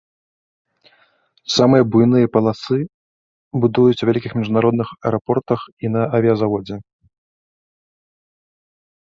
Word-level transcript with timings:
Самыя 1.55 1.83
буйныя 1.95 2.27
паласы 2.37 2.77
будуюць 3.65 3.99
у 4.01 4.05
вялікіх 4.11 4.31
міжнародных 4.39 4.87
аэрапортах 5.11 5.59
і 5.85 5.93
на 5.99 6.09
авіязаводзе. 6.21 6.75